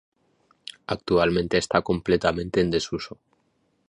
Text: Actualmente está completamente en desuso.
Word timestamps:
Actualmente 0.87 1.59
está 1.59 1.83
completamente 1.83 2.59
en 2.59 2.71
desuso. 2.71 3.19